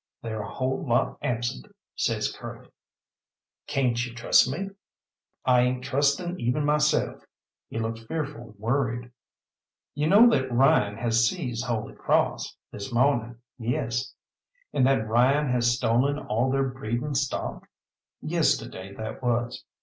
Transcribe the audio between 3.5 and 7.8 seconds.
"Cayn't you trust me?" "I ain't trusting even myself." He